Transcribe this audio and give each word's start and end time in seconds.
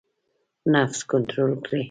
نفس 0.73 0.99
کنټرول 1.11 1.51
کړئ 1.65 1.79